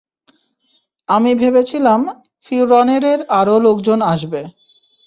[1.09, 2.01] আমি ভেবেছিলাম
[2.45, 4.41] ফিওরনেরের আরও লোকজন আসবে।